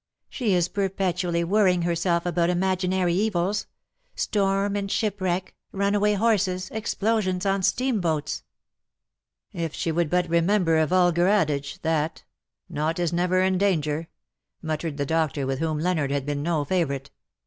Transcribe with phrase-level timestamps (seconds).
[0.29, 3.67] She is perpetually worrying herself about imaginary evils—
[4.15, 8.41] storm and shipwreck, runaway horses, ex plosions on steamboats.'^
[9.51, 12.23] 46 "grief a fixed star," If she would but remember a vulgar adage, that
[12.67, 14.07] 'Nought is never in danger/"
[14.63, 17.11] muttered the doctor^ with whom Leonard had been no favourite.